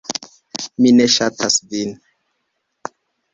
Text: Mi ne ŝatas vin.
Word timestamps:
Mi 0.85 0.93
ne 0.95 1.05
ŝatas 1.17 1.59
vin. 1.75 1.93